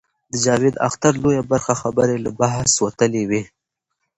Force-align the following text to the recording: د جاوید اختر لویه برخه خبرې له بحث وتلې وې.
د 0.31 0.33
جاوید 0.45 0.75
اختر 0.87 1.13
لویه 1.23 1.43
برخه 1.51 1.73
خبرې 1.81 2.17
له 2.25 2.31
بحث 2.39 2.71
وتلې 2.85 3.23
وې. 3.29 3.41